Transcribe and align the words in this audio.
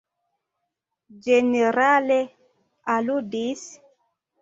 Ĝenerale, 1.27 2.19
aludis? 2.97 3.67